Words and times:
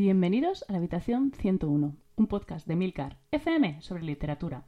Bienvenidos 0.00 0.64
a 0.68 0.72
la 0.72 0.78
habitación 0.78 1.32
101, 1.32 1.96
un 2.14 2.26
podcast 2.28 2.68
de 2.68 2.76
Milcar 2.76 3.18
FM 3.32 3.82
sobre 3.82 4.04
literatura, 4.04 4.62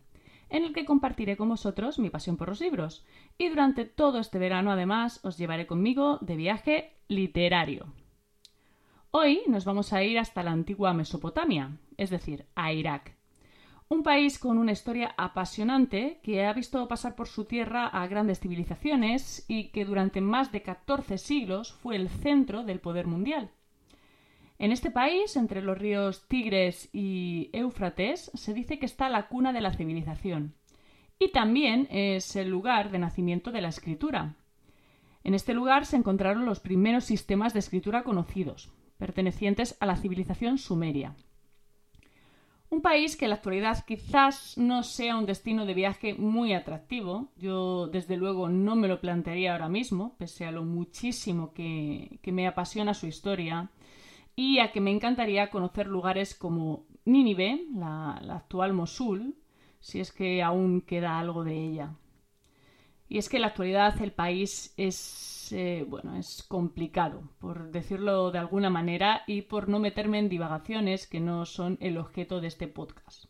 en 0.49 0.65
el 0.65 0.73
que 0.73 0.85
compartiré 0.85 1.37
con 1.37 1.49
vosotros 1.49 2.01
mi 2.01 2.11
pasión 2.11 2.37
por 2.37 2.49
los 2.49 2.61
libros 2.61 3.07
y 3.39 3.49
durante 3.49 3.85
todo 3.85 4.19
este 4.19 4.41
verano 4.41 4.73
además 4.73 5.25
os 5.25 5.39
llevaré 5.39 5.69
conmigo 5.69 6.19
de 6.21 6.35
viaje 6.35 6.97
literario. 7.07 7.95
Hoy 9.13 9.43
nos 9.47 9.65
vamos 9.65 9.93
a 9.93 10.03
ir 10.03 10.19
hasta 10.19 10.43
la 10.43 10.51
antigua 10.51 10.95
Mesopotamia, 10.95 11.79
es 11.97 12.11
decir, 12.11 12.47
a 12.57 12.73
Irak, 12.73 13.15
un 13.89 14.03
país 14.03 14.37
con 14.37 14.59
una 14.59 14.73
historia 14.73 15.15
apasionante 15.17 16.19
que 16.25 16.45
ha 16.45 16.53
visto 16.55 16.89
pasar 16.89 17.15
por 17.15 17.29
su 17.29 17.45
tierra 17.45 17.87
a 17.87 18.09
grandes 18.09 18.41
civilizaciones 18.41 19.45
y 19.47 19.69
que 19.69 19.85
durante 19.85 20.21
más 20.21 20.51
de 20.51 20.63
14 20.63 21.19
siglos 21.19 21.73
fue 21.73 21.95
el 21.95 22.09
centro 22.09 22.65
del 22.65 22.81
poder 22.81 23.07
mundial. 23.07 23.53
En 24.61 24.73
este 24.73 24.91
país, 24.91 25.37
entre 25.37 25.63
los 25.63 25.79
ríos 25.79 26.29
Tigres 26.29 26.91
y 26.93 27.49
Éufrates, 27.55 28.31
se 28.35 28.53
dice 28.53 28.79
que 28.79 28.85
está 28.85 29.09
la 29.09 29.27
cuna 29.27 29.55
de 29.55 29.63
la 29.63 29.73
civilización 29.73 30.55
y 31.19 31.33
también 31.33 31.89
es 31.91 32.37
el 32.37 32.51
lugar 32.51 32.91
de 32.91 32.99
nacimiento 32.99 33.53
de 33.53 33.63
la 33.63 33.71
escritura. 33.71 34.37
En 35.25 35.33
este 35.33 35.55
lugar 35.55 35.87
se 35.87 35.97
encontraron 35.97 36.45
los 36.45 36.61
primeros 36.61 37.05
sistemas 37.05 37.55
de 37.55 37.61
escritura 37.61 38.03
conocidos, 38.03 38.71
pertenecientes 38.99 39.79
a 39.81 39.87
la 39.87 39.97
civilización 39.97 40.59
sumeria. 40.59 41.17
Un 42.69 42.83
país 42.83 43.17
que 43.17 43.25
en 43.25 43.31
la 43.31 43.37
actualidad 43.37 43.83
quizás 43.87 44.59
no 44.59 44.83
sea 44.83 45.17
un 45.17 45.25
destino 45.25 45.65
de 45.65 45.73
viaje 45.73 46.13
muy 46.13 46.53
atractivo. 46.53 47.33
Yo, 47.37 47.87
desde 47.87 48.19
luego, 48.19 48.51
no 48.51 48.77
me 48.77 48.89
lo 48.89 49.01
plantearía 49.01 49.53
ahora 49.53 49.71
mismo, 49.71 50.17
pese 50.19 50.45
a 50.45 50.53
lo 50.53 50.65
muchísimo 50.65 51.55
que, 51.55 52.21
me 52.27 52.47
apasiona 52.47 52.93
su 52.93 53.07
historia 53.07 53.71
y 54.41 54.59
a 54.59 54.73
que 54.73 54.81
me 54.81 54.91
encantaría 54.91 55.51
conocer 55.51 55.87
lugares 55.87 56.35
como 56.35 56.87
Nínive, 57.05 57.67
la 57.75 58.15
actual 58.31 58.73
Mosul, 58.73 59.35
si 59.81 60.01
es 60.01 60.13
que 60.13 60.43
aún 60.43 60.81
queda 60.81 61.19
algo 61.19 61.45
de 61.45 61.63
ella. 61.63 61.95
Y 63.07 63.19
es 63.19 63.29
que 63.29 63.37
en 63.37 63.43
la 63.43 63.49
actualidad 63.49 64.01
el 64.01 64.13
país 64.13 64.73
es, 64.79 65.53
eh, 65.53 65.85
bueno, 65.87 66.17
es 66.17 66.43
complicado, 66.43 67.23
por 67.39 67.71
decirlo 67.71 68.31
de 68.31 68.39
alguna 68.39 68.71
manera, 68.71 69.25
y 69.27 69.43
por 69.43 69.69
no 69.69 69.79
meterme 69.79 70.19
en 70.19 70.31
divagaciones 70.31 71.07
que 71.07 71.21
no 71.21 71.45
son 71.45 71.77
el 71.83 71.99
objeto 71.99 72.41
de 72.41 72.49
este 72.49 72.67
podcast. 72.67 73.27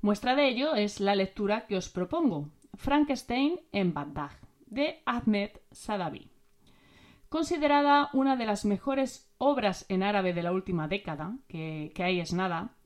Muestra 0.00 0.34
de 0.34 0.48
ello 0.48 0.74
es 0.74 0.98
la 0.98 1.14
lectura 1.14 1.66
que 1.66 1.76
os 1.76 1.90
propongo, 1.90 2.48
Frankenstein 2.72 3.60
en 3.70 3.92
Bagdad, 3.92 4.30
de 4.64 5.02
Ahmed 5.04 5.50
Sadabi. 5.72 6.31
Considerada 7.32 8.10
una 8.12 8.36
de 8.36 8.44
las 8.44 8.66
mejores 8.66 9.32
obras 9.38 9.86
en 9.88 10.02
árabe 10.02 10.34
de 10.34 10.42
la 10.42 10.52
última 10.52 10.86
década, 10.86 11.38
que, 11.48 11.90
ahí 11.96 12.20
es 12.20 12.34
nada, 12.34 12.76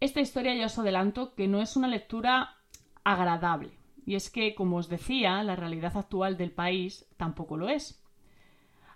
esta 0.00 0.20
historia 0.20 0.52
ya 0.52 0.66
os 0.66 0.76
adelanto 0.76 1.36
que 1.36 1.46
no 1.46 1.62
es 1.62 1.76
una 1.76 1.86
lectura 1.86 2.56
agradable 3.04 3.70
y 4.04 4.16
es 4.16 4.30
que, 4.30 4.56
como 4.56 4.78
os 4.78 4.88
decía, 4.88 5.40
la 5.44 5.54
realidad 5.54 5.96
actual 5.96 6.36
del 6.36 6.50
país 6.50 7.06
tampoco 7.16 7.56
lo 7.56 7.68
es. 7.68 8.04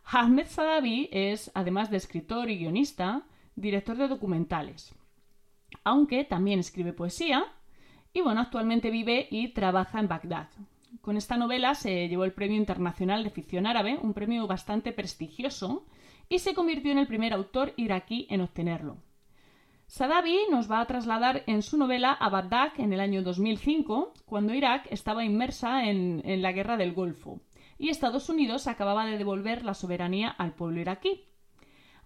Ahmed 0.02 0.48
Sadabi 0.48 1.08
es, 1.12 1.52
además 1.54 1.90
de 1.90 1.98
escritor 1.98 2.50
y 2.50 2.58
guionista, 2.58 3.22
director 3.54 3.96
de 3.96 4.08
documentales, 4.08 4.96
aunque 5.84 6.24
también 6.24 6.58
escribe 6.58 6.92
poesía 6.92 7.44
y 8.12 8.20
bueno, 8.20 8.40
actualmente 8.40 8.90
vive 8.90 9.28
y 9.30 9.54
trabaja 9.54 10.00
en 10.00 10.08
Bagdad. 10.08 10.48
Con 11.00 11.16
esta 11.16 11.36
novela 11.36 11.74
se 11.74 12.08
llevó 12.08 12.24
el 12.24 12.32
Premio 12.32 12.56
Internacional 12.56 13.24
de 13.24 13.30
Ficción 13.30 13.66
Árabe, 13.66 13.98
un 14.02 14.14
premio 14.14 14.46
bastante 14.46 14.92
prestigioso, 14.92 15.86
y 16.28 16.38
se 16.38 16.54
convirtió 16.54 16.92
en 16.92 16.98
el 16.98 17.06
primer 17.06 17.32
autor 17.32 17.72
iraquí 17.76 18.26
en 18.30 18.40
obtenerlo. 18.40 18.98
Sadabi 19.86 20.38
nos 20.50 20.70
va 20.70 20.80
a 20.80 20.86
trasladar 20.86 21.44
en 21.46 21.62
su 21.62 21.78
novela 21.78 22.12
a 22.12 22.28
Bagdad 22.28 22.72
en 22.76 22.92
el 22.92 23.00
año 23.00 23.22
2005, 23.22 24.12
cuando 24.26 24.52
Irak 24.52 24.86
estaba 24.90 25.24
inmersa 25.24 25.88
en, 25.88 26.42
la 26.42 26.52
guerra 26.52 26.76
del 26.76 26.92
Golfo 26.92 27.40
y 27.78 27.88
Estados 27.88 28.28
Unidos 28.28 28.66
acababa 28.66 29.06
de 29.06 29.16
devolver 29.16 29.64
la 29.64 29.72
soberanía 29.72 30.28
al 30.28 30.52
pueblo 30.52 30.80
iraquí. 30.80 31.24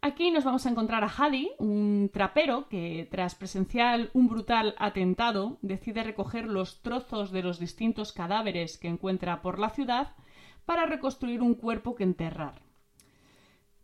Aquí 0.04 0.32
nos 0.32 0.42
vamos 0.42 0.66
a 0.66 0.70
encontrar 0.70 1.04
a 1.04 1.12
Hadi, 1.16 1.52
un 1.58 2.10
trapero 2.12 2.68
que, 2.68 3.06
tras 3.08 3.36
presenciar 3.36 4.10
un 4.14 4.26
brutal 4.26 4.74
atentado, 4.78 5.58
decide 5.62 6.02
recoger 6.02 6.48
los 6.48 6.82
trozos 6.82 7.30
de 7.30 7.44
los 7.44 7.60
distintos 7.60 8.12
cadáveres 8.12 8.78
que 8.78 8.88
encuentra 8.88 9.42
por 9.42 9.60
la 9.60 9.70
ciudad 9.70 10.16
para 10.64 10.86
reconstruir 10.86 11.40
un 11.40 11.54
cuerpo 11.54 11.94
que 11.94 12.02
enterrar. 12.02 12.62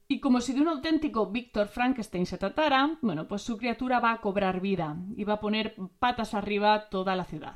Y 0.08 0.18
como 0.18 0.40
si 0.40 0.54
de 0.54 0.60
un 0.60 0.66
auténtico 0.66 1.30
Víctor 1.30 1.68
Frankenstein 1.68 2.26
se 2.26 2.36
tratara, 2.36 2.98
bueno, 3.00 3.28
pues 3.28 3.42
su 3.42 3.56
criatura 3.56 4.00
va 4.00 4.10
a 4.10 4.20
cobrar 4.20 4.60
vida 4.60 4.96
y 5.16 5.22
va 5.22 5.34
a 5.34 5.40
poner 5.40 5.76
patas 6.00 6.34
arriba 6.34 6.88
toda 6.88 7.14
la 7.14 7.26
ciudad. 7.26 7.54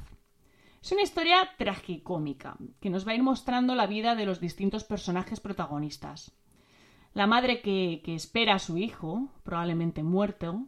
Es 0.80 0.92
una 0.92 1.02
historia 1.02 1.48
tragicómica 1.58 2.56
que 2.80 2.90
nos 2.90 3.04
va 3.08 3.10
a 3.10 3.16
ir 3.16 3.24
mostrando 3.24 3.74
la 3.74 3.88
vida 3.88 4.14
de 4.14 4.24
los 4.24 4.38
distintos 4.38 4.84
personajes 4.84 5.40
protagonistas. 5.40 6.32
La 7.14 7.26
madre 7.26 7.60
que, 7.60 8.00
espera 8.06 8.54
a 8.54 8.58
su 8.58 8.78
hijo, 8.78 9.28
probablemente 9.42 10.02
muerto. 10.02 10.66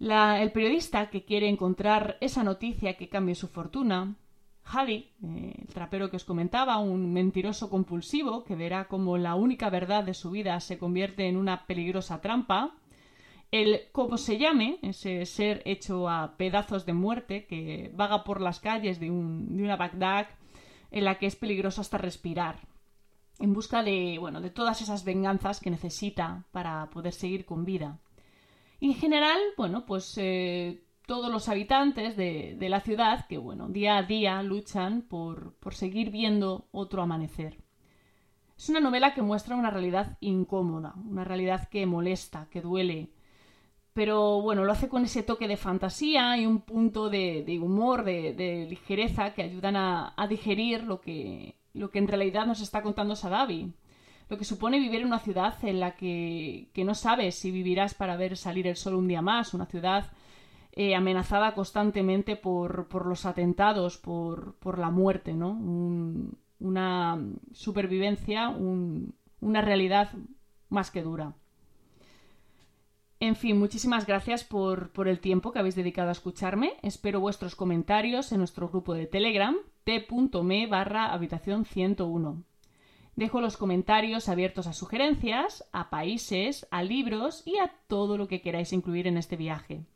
el 0.00 0.52
periodista 0.52 1.10
que 1.10 1.24
quiere 1.24 1.48
encontrar 1.48 2.16
esa 2.20 2.42
noticia 2.42 2.96
que 2.96 3.08
cambie 3.08 3.34
su 3.34 3.48
fortuna. 3.48 4.16
Hadi, 4.64 5.12
eh, 5.24 5.54
el 5.66 5.68
trapero 5.68 6.10
que 6.10 6.16
os 6.16 6.24
comentaba, 6.24 6.78
un 6.78 7.12
mentiroso 7.12 7.70
compulsivo 7.70 8.44
que 8.44 8.54
verá 8.54 8.86
como 8.86 9.16
la 9.16 9.34
única 9.34 9.70
verdad 9.70 10.04
de 10.04 10.12
su 10.12 10.30
vida 10.30 10.60
se 10.60 10.76
convierte 10.76 11.26
en 11.26 11.36
una 11.36 11.66
peligrosa 11.66 12.20
trampa. 12.20 12.74
El 13.50 13.80
como 13.92 14.18
se 14.18 14.38
llame, 14.38 14.78
ese 14.82 15.24
ser 15.24 15.62
hecho 15.64 16.08
a 16.08 16.36
pedazos 16.36 16.84
de 16.84 16.92
muerte 16.92 17.46
que 17.46 17.90
vaga 17.94 18.24
por 18.24 18.42
las 18.42 18.60
calles 18.60 19.00
de, 19.00 19.10
una 19.10 19.76
Bagdad 19.76 20.26
en 20.90 21.04
la 21.04 21.18
que 21.18 21.26
es 21.26 21.36
peligroso 21.36 21.80
hasta 21.80 21.96
respirar, 21.96 22.60
en 23.38 23.52
busca 23.52 23.82
de, 23.82 24.16
bueno, 24.18 24.40
de 24.40 24.50
todas 24.50 24.80
esas 24.82 25.04
venganzas 25.04 25.60
que 25.60 25.70
necesita 25.70 26.44
para 26.50 26.90
poder 26.90 27.12
seguir 27.12 27.44
con 27.44 27.64
vida. 27.64 28.00
Y 28.80 28.88
en 28.88 28.94
general, 28.94 29.38
bueno, 29.56 29.86
pues 29.86 30.14
eh, 30.18 30.84
todos 31.06 31.30
los 31.30 31.48
habitantes 31.48 32.16
de, 32.16 32.56
la 32.60 32.80
ciudad 32.80 33.26
que, 33.26 33.38
bueno, 33.38 33.68
día 33.68 33.96
a 33.96 34.02
día 34.02 34.42
luchan 34.42 35.02
por, 35.02 35.54
por 35.54 35.74
seguir 35.74 36.10
viendo 36.10 36.68
otro 36.72 37.02
amanecer. 37.02 37.58
Es 38.56 38.68
una 38.68 38.80
novela 38.80 39.14
que 39.14 39.22
muestra 39.22 39.56
una 39.56 39.70
realidad 39.70 40.18
incómoda, 40.20 40.94
una 41.08 41.24
realidad 41.24 41.68
que 41.68 41.86
molesta, 41.86 42.48
que 42.50 42.60
duele, 42.60 43.12
pero 43.98 44.40
bueno, 44.40 44.64
lo 44.64 44.70
hace 44.70 44.88
con 44.88 45.02
ese 45.02 45.24
toque 45.24 45.48
de 45.48 45.56
fantasía 45.56 46.36
y 46.38 46.46
un 46.46 46.60
punto 46.60 47.10
de, 47.10 47.58
humor, 47.60 48.04
de, 48.04 48.66
ligereza 48.70 49.34
que 49.34 49.42
ayudan 49.42 49.74
a, 49.74 50.14
digerir 50.28 50.84
lo 50.84 51.00
que, 51.00 51.56
lo 51.78 51.90
que 51.90 51.98
en 51.98 52.08
realidad 52.08 52.46
nos 52.46 52.60
está 52.60 52.82
contando 52.82 53.16
Sadabi. 53.16 53.72
Lo 54.28 54.36
que 54.36 54.44
supone 54.44 54.78
vivir 54.78 55.00
en 55.00 55.06
una 55.06 55.20
ciudad 55.20 55.54
en 55.62 55.80
la 55.80 55.96
que, 55.96 56.68
que 56.74 56.84
no 56.84 56.94
sabes 56.94 57.36
si 57.36 57.50
vivirás 57.50 57.94
para 57.94 58.16
ver 58.16 58.36
salir 58.36 58.66
el 58.66 58.76
sol 58.76 58.94
un 58.94 59.08
día 59.08 59.22
más, 59.22 59.54
una 59.54 59.64
ciudad 59.64 60.10
eh, 60.80 60.94
amenazada 60.94 61.54
constantemente 61.54 62.36
por, 62.36 63.04
los 63.04 63.26
atentados, 63.26 63.98
por, 63.98 64.78
la 64.78 64.90
muerte, 64.90 65.32
¿no? 65.32 65.50
una 66.60 67.18
supervivencia, 67.52 68.50
una 68.50 69.60
realidad 69.60 70.10
más 70.68 70.92
que 70.92 71.02
dura. 71.02 71.34
En 73.18 73.34
fin, 73.34 73.58
muchísimas 73.58 74.06
gracias 74.06 74.44
por, 74.44 74.90
por, 74.92 75.08
el 75.08 75.18
tiempo 75.18 75.50
que 75.50 75.58
habéis 75.58 75.74
dedicado 75.74 76.10
a 76.10 76.12
escucharme. 76.12 76.74
Espero 76.82 77.18
vuestros 77.18 77.56
comentarios 77.56 78.30
en 78.30 78.38
nuestro 78.38 78.68
grupo 78.68 78.94
de 78.94 79.08
Telegram, 79.08 79.56
t.me 79.88 80.66
barra 80.66 81.14
habitación 81.14 81.64
101. 81.64 82.44
Dejo 83.16 83.40
los 83.40 83.56
comentarios 83.56 84.28
abiertos 84.28 84.66
a 84.66 84.74
sugerencias, 84.74 85.64
a 85.72 85.88
países, 85.88 86.68
a 86.70 86.82
libros 86.82 87.42
y 87.46 87.56
a 87.56 87.72
todo 87.86 88.18
lo 88.18 88.28
que 88.28 88.42
queráis 88.42 88.74
incluir 88.74 89.06
en 89.06 89.16
este 89.16 89.36
viaje. 89.36 89.86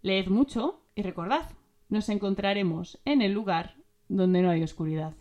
Leed 0.00 0.28
mucho 0.28 0.80
y 0.94 1.02
recordad, 1.02 1.50
nos 1.90 2.08
encontraremos 2.08 2.98
en 3.04 3.20
el 3.20 3.32
lugar 3.32 3.74
donde 4.08 4.40
no 4.40 4.48
hay 4.48 4.62
oscuridad. 4.62 5.12